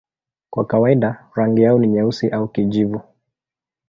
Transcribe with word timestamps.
Kwa 0.49 0.65
kawaida 0.65 1.29
rangi 1.33 1.61
yao 1.61 1.79
ni 1.79 1.87
nyeusi 1.87 2.29
au 2.29 2.47
kijivu. 2.47 3.01